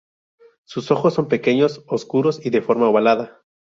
Sus 0.63 0.89
ojos 0.89 1.13
son 1.13 1.27
pequeños, 1.27 1.83
oscuros 1.87 2.43
y 2.43 2.49
de 2.49 2.63
forma 2.63 2.89
ovalada. 2.89 3.43